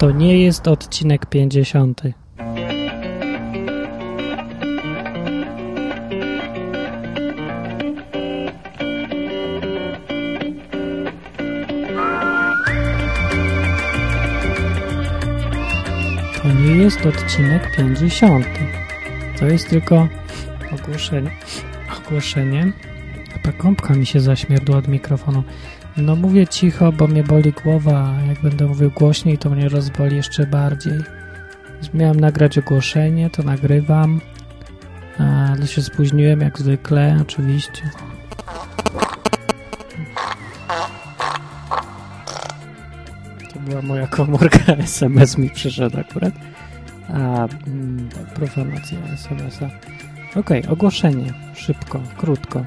To 0.00 0.10
nie 0.10 0.42
jest 0.42 0.68
odcinek 0.68 1.26
50. 1.26 2.02
To 2.02 2.08
nie 16.48 16.76
jest 16.76 17.06
odcinek 17.06 17.76
50. 17.76 18.46
To 19.38 19.46
jest 19.46 19.68
tylko 19.68 20.08
ogłoszenie. 20.72 21.30
Ogłoszenie. 21.98 22.72
Chyba 23.32 23.58
kąpka 23.58 23.94
mi 23.94 24.06
się 24.06 24.20
zaśmierdła 24.20 24.76
od 24.76 24.88
mikrofonu. 24.88 25.42
No 25.96 26.16
mówię 26.16 26.46
cicho, 26.46 26.92
bo 26.92 27.06
mnie 27.06 27.22
boli 27.22 27.52
głowa. 27.52 28.14
Jak 28.28 28.42
będę 28.42 28.66
mówił 28.66 28.90
głośniej, 28.90 29.38
to 29.38 29.50
mnie 29.50 29.68
rozboli 29.68 30.16
jeszcze 30.16 30.46
bardziej. 30.46 30.98
Miałem 31.94 32.20
nagrać 32.20 32.58
ogłoszenie, 32.58 33.30
to 33.30 33.42
nagrywam. 33.42 34.20
Ale 35.18 35.66
się 35.66 35.82
spóźniłem 35.82 36.40
jak 36.40 36.58
zwykle, 36.58 37.18
oczywiście. 37.22 37.82
To 43.54 43.60
była 43.60 43.82
moja 43.82 44.06
komórka, 44.06 44.72
SMS 44.88 45.38
mi 45.38 45.50
przyszedł 45.50 46.00
akurat. 46.00 46.34
A, 47.08 47.46
mm, 47.66 48.08
profanacja 48.34 48.98
SMS-a. 48.98 49.70
Okej, 50.38 50.66
ogłoszenie. 50.66 51.32
Szybko, 51.54 52.00
krótko 52.16 52.64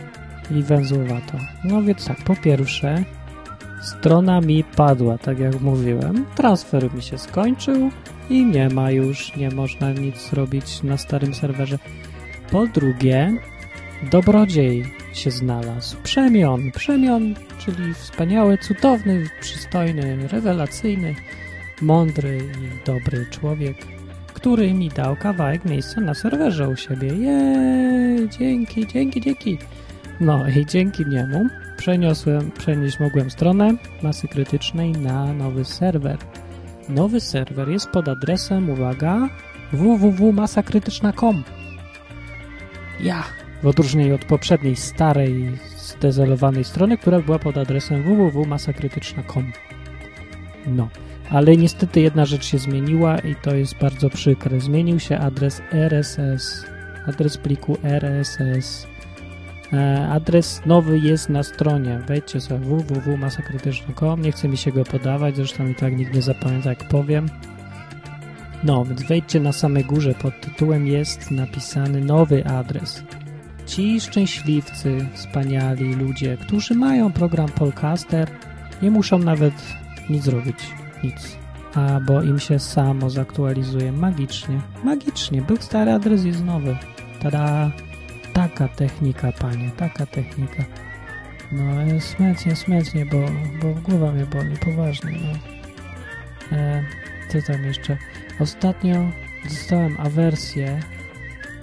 i 0.52 0.64
węzłowato. 0.64 1.38
No 1.64 1.84
więc 1.84 2.06
tak, 2.06 2.18
po 2.18 2.36
pierwsze, 2.36 3.04
strona 3.82 4.42
mi 4.42 4.64
padła, 4.64 5.18
tak 5.18 5.40
jak 5.40 5.62
mówiłem. 5.62 6.26
Transfer 6.36 6.94
mi 6.94 7.02
się 7.02 7.18
skończył 7.18 7.92
i 8.30 8.46
nie 8.46 8.70
ma 8.70 8.92
już, 8.92 9.36
nie 9.36 9.50
można 9.50 9.92
nic 9.92 10.30
zrobić 10.30 10.84
na 10.84 10.98
starym 10.98 11.34
serwerze. 11.34 11.80
Po 12.52 12.68
drugie, 12.68 13.38
dobrodziej 14.12 14.94
się 15.14 15.32
znalazł. 15.32 15.98
Przemion, 16.04 16.72
przemion, 16.72 17.36
czyli 17.60 17.94
wspaniały, 17.94 18.58
cudowny, 18.58 19.30
przystojny, 19.42 20.28
rewelacyjny, 20.28 21.16
mądry 21.82 22.38
i 22.38 22.86
dobry 22.86 23.26
człowiek, 23.32 23.78
który 24.34 24.74
mi 24.74 24.90
dał 24.90 25.16
kawałek 25.16 25.66
miejsca 25.66 26.02
na 26.02 26.14
serwerze 26.14 26.70
u 26.70 26.76
siebie. 26.76 27.08
Jej, 27.08 28.30
dzięki, 28.30 28.88
dzięki, 28.88 29.22
dzięki. 29.22 29.58
No 30.24 30.48
i 30.48 30.66
dzięki 30.66 31.06
niemu 31.06 31.46
przeniosłem, 31.78 32.52
przenieść 32.52 33.00
mogłem 33.00 33.32
stronę 33.32 33.74
masy 34.04 34.28
krytycznej 34.28 34.92
na 34.92 35.34
nowy 35.34 35.66
serwer. 35.66 36.18
Nowy 36.90 37.20
serwer 37.20 37.70
jest 37.70 37.90
pod 37.90 38.08
adresem, 38.08 38.70
uwaga, 38.70 39.30
www.masakrytyczna.com 39.74 41.44
Ja, 43.00 43.24
w 43.64 43.68
odróżnieniu 43.68 44.16
od 44.16 44.26
poprzedniej 44.26 44.76
starej, 44.76 45.58
zdezolowanej 45.78 46.64
strony, 46.64 46.98
która 46.98 47.20
była 47.20 47.40
pod 47.40 47.58
adresem 47.58 48.04
www.masakrytyczna.com 48.04 49.52
No, 50.66 50.90
ale 51.30 51.58
niestety 51.58 52.02
jedna 52.02 52.26
rzecz 52.26 52.46
się 52.46 52.58
zmieniła 52.58 53.20
i 53.20 53.36
to 53.36 53.56
jest 53.56 53.78
bardzo 53.78 54.10
przykre. 54.10 54.60
Zmienił 54.60 55.00
się 55.00 55.18
adres 55.18 55.62
RSS, 55.72 56.66
adres 57.08 57.38
pliku 57.38 57.78
RSS 57.84 58.93
Adres 60.10 60.62
nowy 60.66 61.00
jest 61.00 61.30
na 61.30 61.44
stronie. 61.44 62.00
Wejdźcie 62.08 62.42
sobie 62.42 62.66
www.masakrytyczna.com. 62.66 64.22
Nie 64.22 64.32
chce 64.32 64.48
mi 64.48 64.58
się 64.58 64.72
go 64.72 64.84
podawać, 64.84 65.36
zresztą 65.36 65.68
i 65.68 65.76
tak 65.76 65.98
nikt 65.98 66.14
nie 66.14 66.22
zapamięta, 66.22 66.70
jak 66.70 66.88
powiem. 66.88 67.30
No, 68.64 68.86
więc 68.86 69.04
wejdźcie 69.04 69.40
na 69.40 69.52
samej 69.52 69.86
górze. 69.86 70.14
Pod 70.14 70.42
tytułem 70.42 70.88
jest 70.88 71.32
napisany 71.32 72.02
nowy 72.02 72.46
adres. 72.46 73.04
Ci 73.66 74.02
szczęśliwcy, 74.02 75.08
wspaniali 75.14 75.96
ludzie, 75.96 76.38
którzy 76.38 76.76
mają 76.76 77.12
program 77.12 77.50
Polcaster, 77.50 78.30
nie 78.82 78.92
muszą 78.92 79.20
nawet 79.20 79.54
nic 80.10 80.24
zrobić. 80.24 80.58
Nic. 81.04 81.38
A 81.76 82.00
bo 82.00 82.22
im 82.22 82.40
się 82.40 82.60
samo 82.60 83.10
zaktualizuje 83.10 83.92
magicznie. 83.92 84.62
Magicznie. 84.84 85.42
Był 85.42 85.58
stary 85.58 85.92
adres, 85.92 86.26
jest 86.26 86.44
nowy. 86.44 86.78
Tada! 87.22 87.72
Taka 88.34 88.68
technika, 88.68 89.32
panie, 89.32 89.72
taka 89.78 90.06
technika. 90.06 90.64
No, 91.52 91.64
smętnie, 92.00 92.56
smętnie, 92.56 93.06
bo, 93.06 93.18
bo 93.62 93.82
głowa 93.82 94.12
mnie 94.12 94.26
boli, 94.26 94.58
poważnie, 94.58 95.12
no. 95.12 96.58
E, 96.58 96.84
tam 97.48 97.64
jeszcze? 97.64 97.98
Ostatnio 98.40 98.96
dostałem 99.50 99.98
awersję 100.00 100.80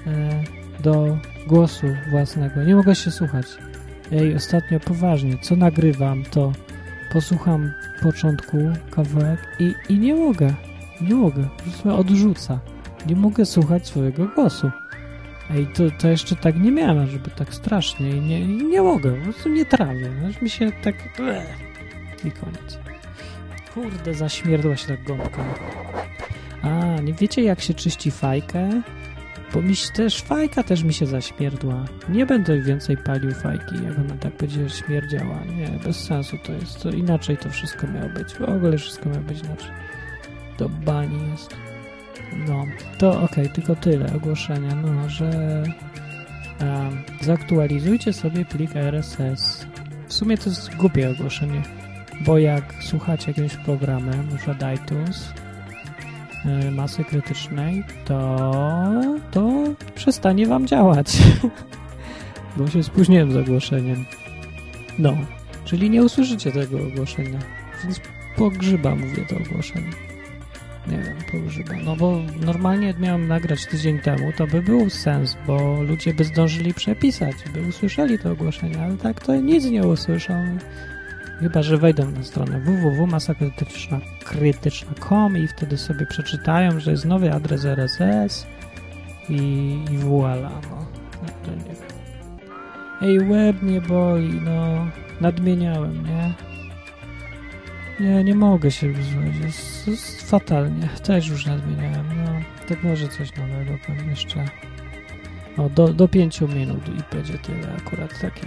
e, 0.06 0.42
do 0.82 1.19
głosu 1.47 1.86
własnego. 2.10 2.64
Nie 2.64 2.75
mogę 2.75 2.94
się 2.94 3.10
słuchać. 3.10 3.47
Ej, 4.12 4.34
ostatnio 4.34 4.81
poważnie, 4.81 5.38
co 5.42 5.56
nagrywam, 5.56 6.25
to 6.25 6.52
posłucham 7.12 7.72
początku 8.02 8.58
kawałek 8.91 9.56
i, 9.58 9.75
i 9.88 9.98
nie 9.98 10.14
mogę. 10.14 10.54
Nie 11.00 11.14
mogę. 11.14 11.48
Po 11.56 11.62
prostu 11.62 11.94
odrzuca. 11.94 12.60
Nie 13.06 13.16
mogę 13.16 13.47
słuchać 13.47 13.87
swojego 13.87 14.26
głosu. 14.26 14.70
Ej, 15.55 15.66
to, 15.66 15.83
to 15.99 16.09
jeszcze 16.09 16.37
tak 16.37 16.61
nie 16.61 16.72
miałem, 16.72 17.06
żeby 17.06 17.31
tak 17.31 17.55
strasznie 17.55 18.11
i 18.11 18.21
nie, 18.21 18.47
nie 18.47 18.83
mogę, 18.83 19.12
po 19.12 19.25
prostu 19.25 19.49
nie 19.49 19.66
trawię. 19.66 20.11
Aż 20.31 20.43
mi 20.43 20.50
się 20.50 20.72
tak... 20.83 20.94
I 22.25 22.31
koniec. 22.31 22.78
Kurde, 23.75 24.15
zaśmierdła 24.15 24.77
się 24.77 24.88
tak 24.88 25.05
gąbka. 25.05 25.44
A, 26.62 27.00
nie 27.00 27.12
wiecie 27.12 27.43
jak 27.43 27.61
się 27.61 27.75
czyści 27.75 28.11
fajkę? 28.11 28.83
Bo 29.55 29.62
mi 29.62 29.75
też, 29.94 30.22
fajka 30.22 30.62
też 30.62 30.83
mi 30.83 30.94
się 30.94 31.06
zaśmierdła. 31.06 31.84
Nie 32.09 32.27
będę 32.27 32.61
więcej 32.61 32.97
palił 32.97 33.34
fajki, 33.34 33.75
jak 33.84 33.99
ona 33.99 34.17
tak 34.21 34.37
będzie 34.37 34.69
śmierdziała. 34.69 35.44
Nie, 35.56 35.69
bez 35.84 36.05
sensu 36.05 36.37
to 36.47 36.53
jest. 36.53 36.82
To 36.82 36.91
inaczej 36.91 37.37
to 37.37 37.50
wszystko 37.50 37.87
miało 37.87 38.09
być. 38.09 38.34
W 38.34 38.43
ogóle 38.43 38.78
wszystko 38.78 39.09
miało 39.09 39.22
być 39.22 39.41
inaczej. 39.41 39.71
Do 40.59 40.69
bani 40.69 41.31
jest. 41.31 41.69
No, 42.48 42.66
to 42.98 43.22
ok, 43.22 43.34
tylko 43.53 43.76
tyle 43.76 44.12
ogłoszenia, 44.14 44.75
no, 44.75 45.08
że 45.08 45.31
zaktualizujcie 47.20 48.12
sobie 48.12 48.44
plik 48.44 48.76
RSS. 48.76 49.66
W 50.08 50.12
sumie 50.12 50.38
to 50.38 50.50
jest 50.50 50.76
głupie 50.76 51.10
ogłoszenie, 51.10 51.62
bo 52.20 52.38
jak 52.38 52.75
słuchacie 52.82 53.31
jakimś 53.31 53.56
programem, 53.56 54.20
np. 54.20 54.75
iTunes, 54.75 55.32
yy, 56.44 56.70
masy 56.70 57.04
krytycznej, 57.04 57.84
to, 58.04 58.41
to 59.31 59.50
przestanie 59.94 60.47
wam 60.47 60.66
działać, 60.66 61.19
bo 62.56 62.69
się 62.69 62.82
spóźniłem 62.82 63.32
z 63.32 63.37
ogłoszeniem. 63.37 64.04
No, 64.98 65.16
czyli 65.64 65.91
nie 65.91 66.04
usłyszycie 66.04 66.52
tego 66.52 66.78
ogłoszenia, 66.87 67.38
więc 67.84 68.00
pogrzyba 68.37 68.94
mówię 68.94 69.26
to 69.28 69.37
ogłoszenie 69.37 70.09
poużywa. 71.33 71.75
No 71.85 71.97
bo 71.97 72.21
normalnie 72.47 72.95
miałem 72.99 73.29
nagrać 73.29 73.67
tydzień 73.67 73.99
temu, 73.99 74.33
to 74.37 74.47
by 74.47 74.63
był 74.63 74.91
sens, 74.91 75.37
bo 75.47 75.83
ludzie 75.83 76.15
by 76.15 76.25
zdążyli 76.25 76.75
przepisać, 76.75 77.37
by 77.55 77.69
usłyszeli 77.69 78.19
to 78.19 78.31
ogłoszenie, 78.31 78.83
ale 78.83 78.97
tak 78.97 79.27
to 79.27 79.37
nic 79.37 79.65
nie 79.65 79.83
usłyszą. 79.83 80.59
Chyba, 81.41 81.63
że 81.63 81.79
wejdą 81.79 82.11
na 82.11 82.23
stronę 82.23 82.61
www.masakrytyczna.com 82.61 85.37
i 85.37 85.49
wtedy 85.49 85.79
sobie 85.79 86.07
przeczytają, 86.07 86.81
że 86.81 86.91
jest 86.91 87.05
nowy 87.05 87.33
adres 87.33 87.65
RSS 87.65 88.47
i, 89.29 89.35
i 89.91 89.99
voila, 89.99 90.51
no. 90.71 90.87
no 91.23 91.29
to 91.45 91.51
nie 91.51 91.75
wiem. 91.75 91.91
Ej, 93.03 93.19
łeb 93.19 93.62
mnie 93.62 93.81
boli, 93.81 94.41
no. 94.45 94.87
Nadmieniałem, 95.21 96.06
nie? 96.06 96.50
Nie, 98.00 98.25
nie 98.25 98.35
mogę 98.35 98.70
się 98.70 98.93
wyzwać. 98.93 99.37
Jest, 99.44 99.88
jest 99.88 100.31
fatalnie. 100.31 100.88
Też 101.02 101.29
już 101.29 101.47
nadmieniałem. 101.47 102.06
No, 102.25 102.32
tak 102.69 102.82
może 102.82 103.08
coś 103.08 103.37
nowego 103.37 103.79
powiem 103.87 104.11
jeszcze. 104.11 104.44
O, 105.56 105.69
do, 105.69 105.88
do 105.88 106.08
5 106.08 106.41
minut 106.41 106.88
i 106.88 107.14
będzie 107.14 107.38
tyle. 107.38 107.75
Akurat 107.76 108.20
takie 108.20 108.47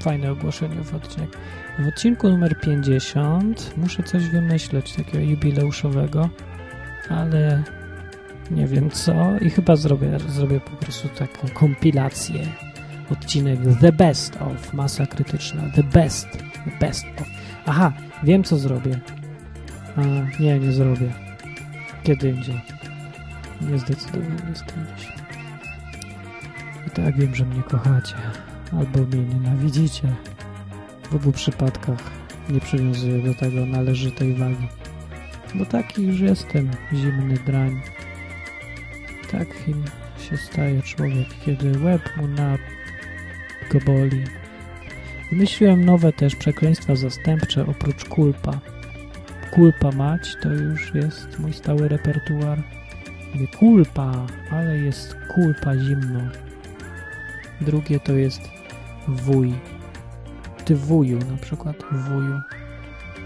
fajne 0.00 0.32
ogłoszenie 0.32 0.84
w 0.84 0.94
odcinek. 0.94 1.38
W 1.78 1.88
odcinku 1.88 2.28
numer 2.28 2.60
50 2.60 3.74
muszę 3.76 4.02
coś 4.02 4.28
wymyśleć 4.28 4.92
takiego 4.92 5.18
jubileuszowego, 5.18 6.28
ale 7.08 7.62
nie 8.50 8.66
wiem 8.66 8.90
co 8.90 9.38
i 9.40 9.50
chyba 9.50 9.76
zrobię, 9.76 10.18
zrobię 10.28 10.60
po 10.60 10.70
prostu 10.70 11.08
taką 11.08 11.48
kompilację. 11.48 12.46
Odcinek 13.10 13.58
The 13.80 13.92
Best 13.92 14.36
of 14.36 14.74
Masa 14.74 15.06
Krytyczna. 15.06 15.62
The 15.74 15.82
Best. 15.82 16.28
The 16.64 16.78
Best 16.80 17.04
of. 17.20 17.33
Aha, 17.66 17.92
Wiem, 18.24 18.44
co 18.44 18.58
zrobię. 18.58 19.00
A, 19.96 20.02
nie, 20.40 20.58
nie 20.58 20.72
zrobię. 20.72 21.12
Kiedy 22.02 22.30
indziej. 22.30 22.60
Nie 23.60 23.78
zdecydowany 23.78 24.50
jestem 24.50 24.86
dziś. 24.96 25.08
I 26.86 26.90
tak 26.90 27.16
wiem, 27.16 27.34
że 27.34 27.44
mnie 27.44 27.62
kochacie. 27.62 28.14
Albo 28.72 28.98
mnie 28.98 29.34
nienawidzicie. 29.34 30.14
W 31.10 31.14
obu 31.14 31.32
przypadkach 31.32 32.10
nie 32.48 32.60
przywiązuję 32.60 33.22
do 33.22 33.34
tego 33.34 33.66
należytej 33.66 34.34
wagi. 34.34 34.68
Bo 35.54 35.66
taki 35.66 36.02
już 36.02 36.20
jestem, 36.20 36.70
zimny 36.94 37.34
drań. 37.46 37.80
Takim 39.30 39.84
się 40.18 40.36
staje 40.36 40.82
człowiek, 40.82 41.28
kiedy 41.44 41.78
łeb 41.78 42.16
mu 42.16 42.28
na 42.28 42.58
go 43.72 43.78
boli. 43.86 44.24
Wymyśliłem 45.34 45.84
nowe 45.84 46.12
też 46.12 46.36
przekleństwa 46.36 46.96
zastępcze 46.96 47.66
oprócz 47.66 48.04
kulpa. 48.04 48.60
Kulpa 49.50 49.92
mać 49.92 50.36
to 50.42 50.48
już 50.52 50.94
jest 50.94 51.38
mój 51.38 51.52
stały 51.52 51.88
repertuar. 51.88 52.62
Mówię 53.34 53.46
kulpa, 53.58 54.26
ale 54.50 54.78
jest 54.78 55.16
kulpa 55.34 55.78
zimno. 55.78 56.20
Drugie 57.60 58.00
to 58.00 58.12
jest 58.12 58.40
wuj. 59.08 59.54
Ty 60.64 60.76
wuju 60.76 61.18
na 61.18 61.36
przykład, 61.36 61.76
wuju. 61.92 62.40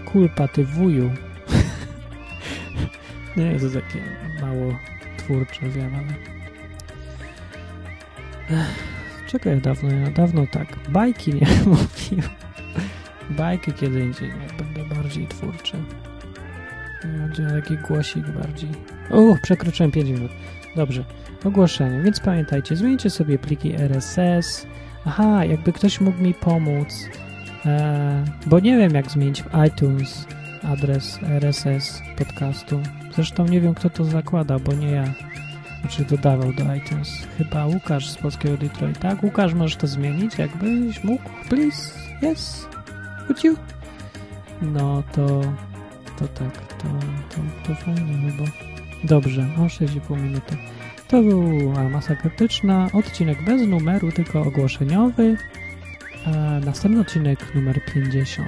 Kulpa, 0.05 0.47
ty 0.47 0.65
wuju. 0.65 1.11
Nie 3.37 3.45
jest 3.45 3.65
to 3.65 3.81
takie 3.81 4.03
mało 4.41 4.73
twórcze, 5.17 5.69
wiem, 5.69 5.95
ale... 5.95 6.13
Czekaj, 9.29 9.61
dawno, 9.61 9.89
ja 9.91 10.11
dawno 10.11 10.47
tak. 10.51 10.67
Bajki 10.89 11.33
nie 11.33 11.47
mówiłem. 11.65 12.29
Bajki 13.29 13.73
kiedy 13.73 13.99
indziej 13.99 14.27
nie 14.29 14.63
będę 14.63 14.95
bardziej 14.95 15.27
twórczy. 15.27 15.77
Będzie 17.03 17.47
taki 17.61 17.77
głosik 17.77 18.29
bardziej. 18.29 18.69
O, 19.11 19.35
przekroczyłem 19.43 19.91
5 19.91 20.09
minut. 20.09 20.31
Dobrze, 20.75 21.03
ogłoszenie. 21.43 22.01
Więc 22.01 22.19
pamiętajcie, 22.19 22.75
zmieńcie 22.75 23.09
sobie 23.09 23.39
pliki 23.39 23.73
RSS. 23.75 24.67
Aha, 25.05 25.45
jakby 25.45 25.73
ktoś 25.73 26.01
mógł 26.01 26.23
mi 26.23 26.33
pomóc, 26.33 27.09
e, 27.65 28.25
bo 28.45 28.59
nie 28.59 28.77
wiem 28.77 28.93
jak 28.93 29.11
zmienić 29.11 29.43
w 29.43 29.49
iTunes 29.67 30.27
adres 30.63 31.19
RSS 31.23 32.01
podcastu. 32.17 32.81
Zresztą 33.15 33.45
nie 33.45 33.61
wiem 33.61 33.73
kto 33.73 33.89
to 33.89 34.03
zakłada, 34.03 34.59
bo 34.59 34.73
nie 34.73 34.91
ja. 34.91 35.03
Znaczy 35.81 36.05
dodawał 36.05 36.53
do 36.53 36.75
iTunes. 36.75 37.27
Chyba 37.37 37.65
Łukasz 37.65 38.09
z 38.09 38.17
polskiego 38.17 38.57
Detroit. 38.57 38.99
Tak, 38.99 39.23
Łukasz, 39.23 39.53
możesz 39.53 39.75
to 39.75 39.87
zmienić? 39.87 40.37
Jakbyś 40.37 41.03
mógł? 41.03 41.23
Please? 41.49 41.91
Yes? 42.31 42.67
Would 43.27 43.43
you? 43.43 43.55
No 44.61 45.03
to... 45.11 45.41
To 46.17 46.27
tak, 46.27 46.57
to, 46.67 46.87
to, 47.29 47.41
to 47.67 47.75
fajnie 47.75 48.31
chyba. 48.31 48.49
Dobrze, 49.03 49.41
o 49.57 49.61
6,5 49.61 50.21
minuty. 50.21 50.57
To 51.07 51.21
była 51.21 51.89
masa 51.89 52.15
krytyczna, 52.15 52.87
odcinek 52.93 53.45
bez 53.45 53.67
numeru, 53.67 54.11
tylko 54.11 54.41
ogłoszeniowy. 54.41 55.37
A 56.25 56.29
następny 56.65 57.01
odcinek 57.01 57.55
numer 57.55 57.85
50 57.93 58.47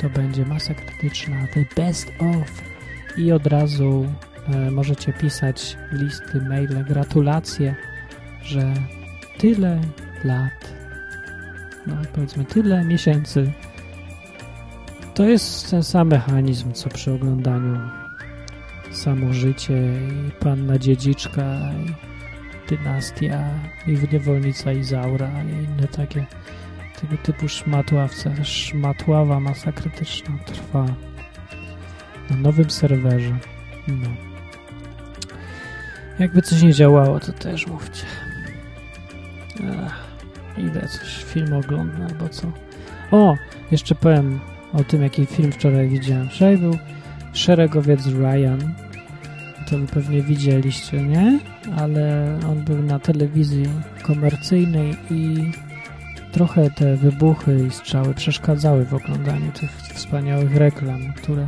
to 0.00 0.10
będzie 0.10 0.44
masa 0.44 0.74
krytyczna, 0.74 1.36
the 1.54 1.64
best 1.82 2.12
of. 2.18 2.62
I 3.16 3.32
od 3.32 3.46
razu 3.46 4.06
możecie 4.70 5.12
pisać 5.12 5.76
listy, 5.92 6.40
maile, 6.40 6.84
gratulacje, 6.84 7.74
że 8.42 8.74
tyle 9.38 9.80
lat, 10.24 10.74
no 11.86 11.96
powiedzmy 12.14 12.44
tyle 12.44 12.84
miesięcy. 12.84 13.52
To 15.14 15.24
jest 15.24 15.70
ten 15.70 15.82
sam 15.82 16.08
mechanizm, 16.08 16.72
co 16.72 16.88
przy 16.90 17.12
oglądaniu 17.12 17.78
samo 18.90 19.32
życie 19.32 19.74
i 20.28 20.30
panna 20.30 20.78
dziedziczka 20.78 21.58
i 21.86 21.94
dynastia 22.68 23.44
i 23.86 24.12
niewolnica 24.12 24.72
Izaura 24.72 25.30
i 25.42 25.64
inne 25.64 25.88
takie 25.88 26.26
tego 27.00 27.16
typu 27.22 27.48
szmatławce. 27.48 28.44
Szmatława 28.44 29.40
masa 29.40 29.72
krytyczna 29.72 30.38
trwa 30.46 30.86
na 32.30 32.36
nowym 32.36 32.70
serwerze. 32.70 33.36
No. 33.88 34.35
Jakby 36.18 36.42
coś 36.42 36.62
nie 36.62 36.72
działało, 36.72 37.20
to 37.20 37.32
też 37.32 37.66
mówcie. 37.66 38.02
Idę 40.58 40.88
coś 40.88 41.24
film 41.24 41.52
oglądam 41.52 42.02
albo 42.02 42.28
co. 42.28 42.52
O, 43.10 43.36
jeszcze 43.70 43.94
powiem 43.94 44.40
o 44.72 44.84
tym, 44.84 45.02
jaki 45.02 45.26
film 45.26 45.52
wczoraj 45.52 45.88
widziałem. 45.88 46.28
Wczoraj 46.28 46.58
był 46.58 46.78
Szeregowiec 47.32 48.06
Ryan. 48.06 48.74
To 49.70 49.76
pewnie 49.94 50.22
widzieliście, 50.22 51.02
nie? 51.02 51.40
Ale 51.76 52.38
on 52.50 52.64
był 52.64 52.82
na 52.82 52.98
telewizji 52.98 53.68
komercyjnej 54.02 54.96
i 55.10 55.52
trochę 56.32 56.70
te 56.70 56.96
wybuchy 56.96 57.66
i 57.68 57.70
strzały 57.70 58.14
przeszkadzały 58.14 58.84
w 58.84 58.94
oglądaniu 58.94 59.52
tych 59.52 59.70
wspaniałych 59.70 60.56
reklam, 60.56 61.12
które 61.16 61.46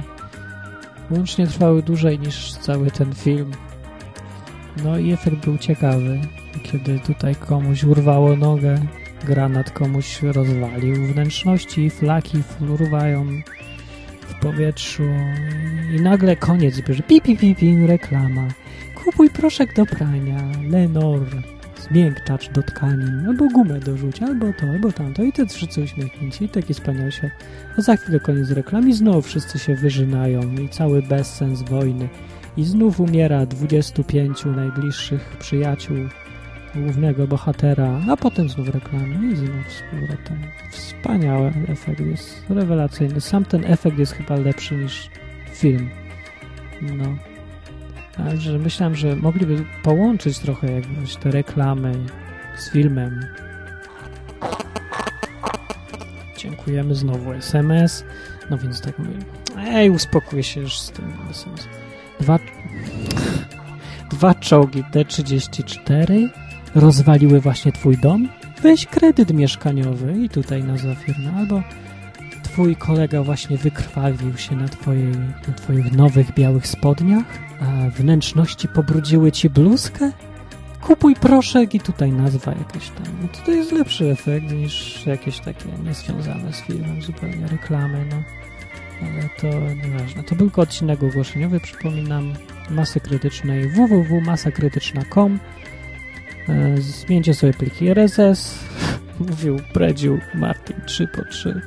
łącznie 1.10 1.46
trwały 1.46 1.82
dłużej 1.82 2.18
niż 2.18 2.52
cały 2.52 2.90
ten 2.90 3.14
film. 3.14 3.52
No 4.84 4.98
i 4.98 5.12
efekt 5.12 5.36
był 5.36 5.58
ciekawy, 5.58 6.20
kiedy 6.62 6.98
tutaj 6.98 7.34
komuś 7.34 7.84
urwało 7.84 8.36
nogę, 8.36 8.78
granat 9.24 9.70
komuś 9.70 10.22
rozwalił 10.22 10.94
wnętrzności, 11.06 11.90
flaki 11.90 12.42
fruwają 12.42 13.26
w 14.20 14.40
powietrzu 14.40 15.02
i 15.96 16.00
nagle 16.00 16.36
koniec 16.36 16.80
bierze 16.80 17.02
pi, 17.02 17.20
pi, 17.20 17.36
pi, 17.36 17.54
pi, 17.54 17.86
reklama. 17.86 18.48
Kupuj 19.04 19.30
proszek 19.30 19.74
do 19.74 19.86
prania, 19.86 20.38
Lenor, 20.70 21.26
zmiękczacz 21.90 22.50
do 22.50 22.62
tkanin, 22.62 23.26
albo 23.26 23.48
gumę 23.48 23.80
dorzuć, 23.80 24.22
albo 24.22 24.46
to, 24.52 24.66
albo 24.66 24.92
tamto 24.92 25.22
i 25.22 25.32
te 25.32 25.46
wszyscy 25.46 25.82
uśmiechnięci 25.82 26.44
i 26.44 26.48
taki 26.48 26.74
wspaniały 26.74 27.12
się. 27.12 27.30
A 27.78 27.82
za 27.82 27.96
chwilę 27.96 28.20
koniec 28.20 28.50
reklam 28.50 28.88
i 28.88 28.92
znowu 28.92 29.22
wszyscy 29.22 29.58
się 29.58 29.74
wyżynają 29.74 30.54
i 30.54 30.68
cały 30.68 31.02
bezsens 31.02 31.62
wojny. 31.62 32.08
I 32.58 32.64
znów 32.64 33.00
umiera 33.00 33.46
25 33.46 34.44
najbliższych 34.44 35.36
przyjaciół 35.38 35.96
głównego 36.74 37.26
bohatera, 37.26 38.00
a 38.10 38.16
potem 38.16 38.48
znów 38.48 38.68
reklamy 38.68 39.32
i 39.32 39.36
znów 39.36 39.72
z 39.72 39.82
powrotem. 39.90 40.38
Wspaniały 40.70 41.52
efekt 41.68 42.00
jest, 42.00 42.44
rewelacyjny. 42.48 43.20
Sam 43.20 43.44
ten 43.44 43.64
efekt 43.64 43.98
jest 43.98 44.12
chyba 44.12 44.36
lepszy 44.36 44.76
niż 44.76 45.10
film. 45.52 45.90
No. 46.82 47.16
Także 48.16 48.58
myślałem, 48.58 48.94
że 48.94 49.16
mogliby 49.16 49.64
połączyć 49.82 50.38
trochę 50.38 50.72
jakby 50.72 50.94
te 51.20 51.30
reklamy 51.30 51.92
z 52.56 52.70
filmem. 52.70 53.20
Dziękujemy 56.38 56.94
znowu 56.94 57.32
SMS. 57.32 58.04
No 58.50 58.58
więc 58.58 58.80
tak 58.80 58.98
mówię. 58.98 59.18
Ej, 59.58 59.90
uspokój 59.90 60.42
się 60.42 60.60
już 60.60 60.78
z 60.78 60.90
tym 60.90 61.12
SMS. 61.30 61.87
Dwa, 62.20 62.38
dwa 64.10 64.34
czołgi 64.34 64.84
T-34 64.92 66.28
rozwaliły 66.74 67.40
właśnie 67.40 67.72
twój 67.72 67.96
dom? 67.98 68.28
Weź 68.62 68.86
kredyt 68.86 69.34
mieszkaniowy 69.34 70.24
i 70.24 70.28
tutaj 70.28 70.64
nazwa 70.64 70.94
firmy. 70.94 71.32
Albo 71.36 71.62
twój 72.42 72.76
kolega 72.76 73.22
właśnie 73.22 73.56
wykrwawił 73.56 74.36
się 74.36 74.56
na, 74.56 74.68
twojej, 74.68 75.10
na 75.48 75.54
twoich 75.56 75.92
nowych 75.92 76.34
białych 76.34 76.66
spodniach, 76.66 77.24
a 77.60 77.90
wnętrzności 77.90 78.68
pobrudziły 78.68 79.32
ci 79.32 79.50
bluzkę? 79.50 80.12
Kupuj 80.80 81.14
proszek 81.14 81.74
i 81.74 81.80
tutaj 81.80 82.12
nazwa 82.12 82.52
jakaś 82.52 82.88
tam. 82.88 83.06
No 83.22 83.28
to, 83.46 83.52
jest 83.52 83.72
lepszy 83.72 84.10
efekt 84.10 84.52
niż 84.52 85.06
jakieś 85.06 85.38
takie 85.40 85.64
niezwiązane 85.84 86.52
z 86.52 86.60
filmem 86.60 87.02
zupełnie 87.02 87.46
reklamy, 87.46 88.04
no. 88.10 88.16
Ale 89.02 89.28
to 89.40 89.60
nieważne. 89.84 90.22
To 90.22 90.34
był 90.34 90.50
odcinek 90.56 91.02
ogłoszeniowy, 91.02 91.60
przypominam, 91.60 92.34
masy 92.70 93.00
krytycznej 93.00 93.68
www.masakrytyczna.com 93.68 95.38
e, 96.48 96.76
Zmieńcie 96.80 97.34
sobie 97.34 97.52
pliki 97.52 97.88
RSS. 97.88 98.58
Mówił, 99.28 99.58
predził 99.72 100.20
Martin 100.34 100.76
3 100.86 101.08
po 101.08 101.24
3. 101.24 101.60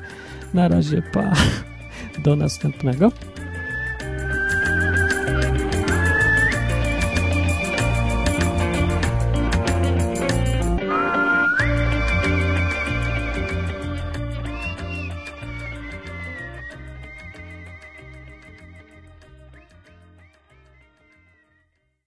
Na 0.53 0.67
razie, 0.67 1.01
pa. 1.01 1.33
Do 2.23 2.35
następnego. 2.35 3.11